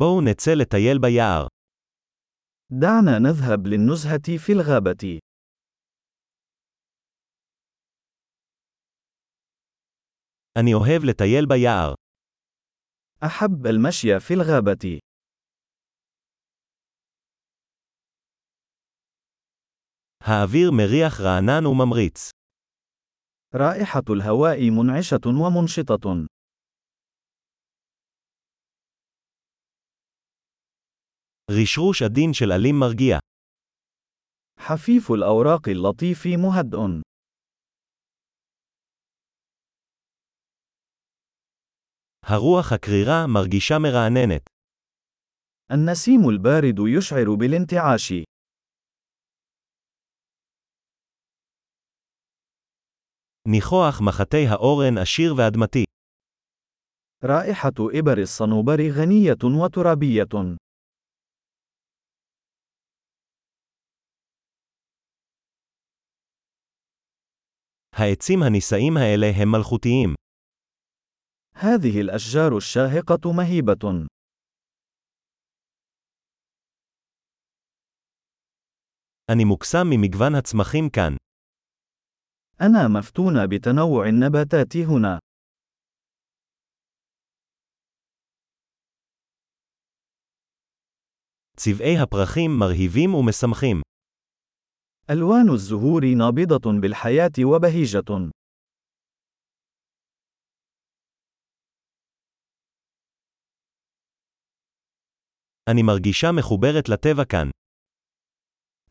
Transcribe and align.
בואו 0.00 0.21
נצא 0.21 0.51
לטייל 0.61 0.97
ביער. 1.01 1.47
دعنا 2.69 3.19
نذهب 3.19 3.67
للنزهة 3.67 4.37
في 4.37 4.51
الغابة. 4.51 5.19
אני 10.57 10.73
אוהב 10.73 11.01
לטייל 11.09 11.45
ביער. 11.45 11.93
أحب 13.23 13.67
المشي 13.67 14.19
في 14.19 14.33
الغابة. 14.33 14.99
האוויר 20.21 20.71
מריח 20.71 21.21
רענן 21.21 21.65
וממריץ. 21.65 22.29
رائحة 23.55 24.03
الهواء 24.09 24.69
منعشة 24.69 25.27
ومنشطة. 25.27 26.27
רשרוש 31.50 32.02
עדין 32.02 32.32
של 32.32 32.52
עלים 32.52 32.74
מרגיע. 32.80 33.18
حفيف 34.58 35.10
الأوراق 35.10 35.68
اللطيف 35.68 36.26
مهدئ. 36.26 36.78
הרוח 42.24 42.72
הקרירה 42.72 43.26
מרגישה 43.26 43.74
מרעננת. 43.78 44.42
النسيم 45.70 46.28
البارد 46.28 46.78
يشعر 46.98 47.34
بالانتعاش. 47.38 48.12
ניחוח 53.48 54.00
מחטי 54.08 54.46
האורן 54.46 54.98
עשיר 54.98 55.34
ואדמתי. 55.38 55.84
رائحة 57.24 57.78
إبر 57.98 58.18
الصنوبر 58.18 58.90
غنية 58.90 59.62
وترابية. 59.62 60.56
העצים 67.92 68.42
הנישאים 68.42 68.96
האלה 68.96 69.26
הם 69.42 69.48
מלכותיים. 69.52 70.14
هذه 71.54 72.00
الأشجار 72.00 72.56
الشاهقة 72.56 73.32
مهيبة. 73.32 74.06
אני 79.30 79.44
מוקסם 79.44 79.86
ממגוון 79.90 80.34
הצמחים 80.34 80.88
כאן. 80.90 81.16
أنا 82.60 82.88
مفتون 82.98 83.46
بتنوع 83.46 84.08
النباتات 84.08 84.76
هنا. 84.76 85.18
צבעי 91.56 91.98
הפרחים 92.02 92.50
מרהיבים 92.58 93.14
ומשמחים. 93.14 93.89
ألوان 95.10 95.50
الزهور 95.50 96.04
نابضة 96.04 96.80
بالحياة 96.80 97.32
وبهيجة. 97.44 98.30
אני 105.70 105.82
מרגישה 105.82 106.26
מחוברת 106.38 106.88
לטבע 106.88 107.24
כאן. 107.24 107.50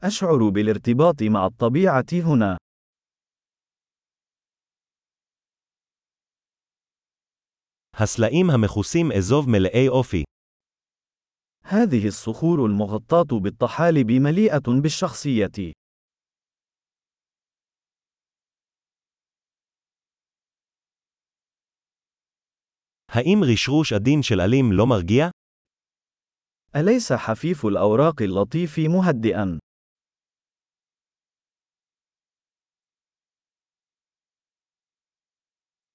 أشعر 0.03 0.49
بالارتباط 0.53 1.23
مع 1.23 1.45
الطبيعة 1.45 2.05
هنا. 2.13 2.57
הסלעים 7.93 8.49
המכוסים 8.49 9.11
אזוב 9.11 9.49
מלאי 9.49 9.89
אופי. 9.89 10.23
هذه 11.63 12.07
الصخور 12.07 12.65
المغطاة 12.65 13.39
بالطحالب 13.39 14.11
مليئة 14.11 14.81
بالشخصية. 14.81 15.78
האם 23.09 23.39
רשרוש 23.53 23.93
עדין 23.93 24.21
של 24.21 24.39
עלים 24.39 24.71
לא 24.71 24.85
מרגיע? 24.87 25.29
أليس 26.75 27.11
حفيف 27.13 27.65
الأوراق 27.65 28.21
اللطيف 28.21 28.79
مهدئا؟ 28.79 29.59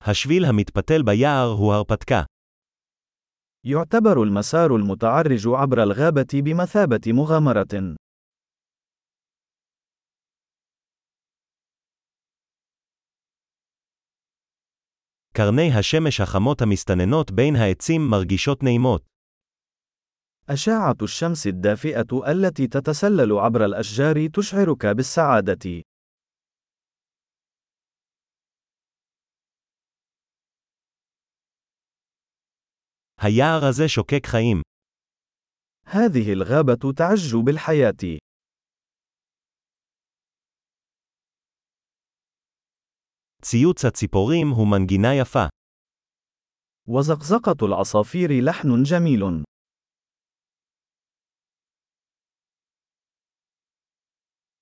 השביל 0.03 0.45
המתפתל 0.45 1.03
ביער 1.03 1.49
הוא 1.59 1.73
הרפתקה. 1.73 2.25
يعتبر 3.65 4.23
المسار 4.23 4.77
المتعرج 4.77 5.49
عبر 5.49 5.83
الغابة 5.83 6.43
بمثابة 6.43 7.13
مغامرة. 7.13 7.97
קרני 15.35 15.73
השמש 15.79 16.21
החמות 16.21 16.63
המסתננות 16.63 17.31
בין 17.31 17.57
העצים 17.57 18.09
מרגישות 18.11 18.63
נעימות. 18.63 19.03
أشعة 20.49 20.97
الشمس 21.03 21.47
الدافئة 21.47 22.31
التي 22.31 22.67
تتسلل 22.67 23.33
عبر 23.33 23.65
الأشجار 23.65 24.27
تشعرك 24.27 24.87
بالسعادة. 24.87 25.83
היער 33.21 33.65
הזה 33.65 33.89
שוקק 33.89 34.27
חיים. 34.27 34.63
هذه 35.87 36.33
الغابة 36.33 36.93
تعج 36.97 37.37
بالحياة. 37.37 38.19
ציוץ 43.45 43.85
הציפורים 43.85 44.47
הוא 44.51 44.67
מנגינה 44.71 45.15
יפה. 45.21 45.47
وزقزقة 46.89 47.67
العصافير 47.67 48.31
لحن 48.45 48.83
جميل. 48.83 49.45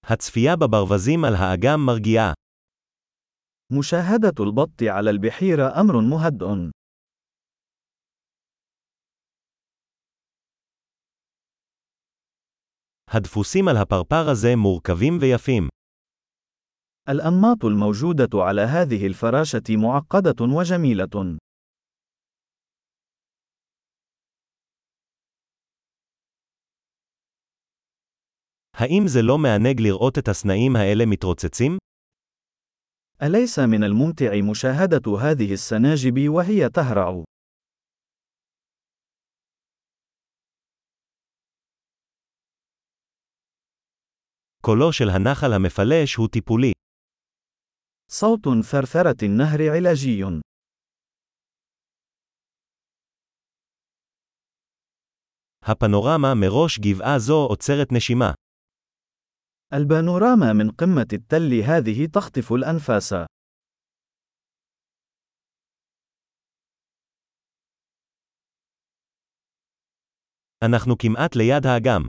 הצפייה 0.05 0.57
בברווזים 0.57 1.25
על 1.25 1.35
האגם 1.35 1.81
מרגיעה. 1.87 2.33
مشاهدة 3.79 4.45
البط 4.45 4.83
على 4.83 5.11
البحيرة 5.11 5.81
أمر 5.81 5.95
مهدئ. 6.11 6.71
הדפוסים 13.11 13.69
על 13.69 13.77
הפרפר 13.77 14.31
הזה 14.33 14.49
מורכבים 14.57 15.19
ויפים. 15.21 15.69
الأنماط 17.09 17.65
الموجودة 17.65 18.29
على 18.35 18.61
هذه 18.63 19.07
الفراشة 19.07 19.63
معقدة 19.71 20.45
وجميلة. 20.45 21.39
האם 28.77 29.07
זה 29.07 29.23
לא 29.23 29.39
מענג 29.39 29.81
לראות 29.81 30.19
את 30.19 30.29
הסנאים 30.29 30.77
האלה 30.77 31.07
מתרוצצים? 31.07 31.79
أليس 33.23 33.59
من 33.59 33.85
الممتع 33.85 34.41
مشاهدة 34.51 35.19
هذه 35.19 35.53
السناجب 35.53 36.29
وهي 36.29 36.69
تهرع؟ 36.69 37.25
קולו 44.61 44.93
של 44.93 45.09
הנחל 45.09 45.53
המפלש 45.53 46.15
הוא 46.15 46.29
טיפולי. 46.29 46.73
صوت 48.13 48.49
ثرثرة 48.65 49.17
النهر 49.23 49.71
علاجي. 49.77 50.41
הפנורמה 55.63 56.35
מראש 56.35 56.79
גבעה 56.79 57.19
זו 57.19 57.47
עוצרת 57.47 57.93
נשימה. 57.93 58.33
البانوراما 59.73 60.53
من 60.53 60.71
قمة 60.71 61.09
التل 61.13 61.53
هذه 61.63 62.07
تخطف 62.13 62.53
الأنفاس. 62.53 63.15
אנחנו 70.65 70.97
כמעט 70.99 71.37
ליד 71.37 71.67
האגם. 71.67 72.07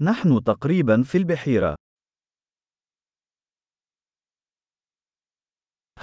نحن 0.00 0.44
تقريبا 0.44 1.02
في 1.02 1.18
البحيرة. 1.18 1.74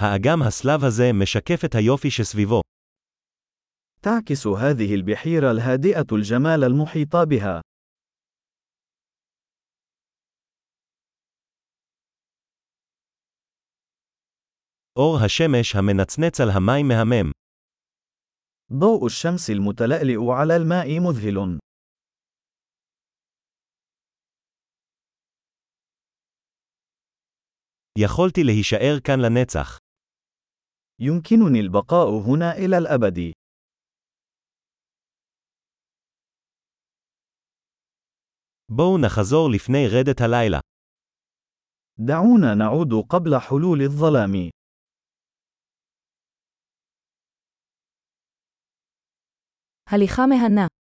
האגם 0.00 0.42
הסלב 0.42 0.84
הזה 0.84 1.04
משקף 1.12 1.64
את 1.64 1.74
היופי 1.74 2.10
שסביבו. 2.10 2.60
تعكس 4.02 4.46
هذه 4.46 4.94
البحيرة 4.94 5.50
الهادئة 5.50 6.06
الجمال 6.12 6.64
المحيط 6.64 7.16
بها. 7.16 7.60
אור 14.96 15.18
השמש 15.24 15.76
המנצנץ 15.76 16.40
על 16.40 16.48
המים 16.50 16.88
מהמם. 16.88 17.30
ضوء 18.72 19.06
الشمس 19.06 19.50
المتلألئ 19.50 20.30
على 20.30 20.56
الماء 20.56 21.00
مذهل. 21.00 21.58
יכולתי 27.98 28.44
להישאר 28.44 29.00
כאן 29.04 29.20
לנצח. 29.20 29.78
يمكنني 31.00 31.60
البقاء 31.60 32.08
هنا 32.08 32.52
إلى 32.52 32.78
الأبد. 32.78 33.32
בואו 38.68 38.98
נחזור 38.98 39.50
לפני 39.54 39.86
רדת 39.88 40.20
הלילה. 40.20 40.60
دعونا 41.98 42.54
نعود 42.54 42.92
قبل 43.08 43.40
حلول 43.40 43.82
الظلام. 43.82 44.50
הליכה 49.90 50.26
מהנה. 50.26 50.76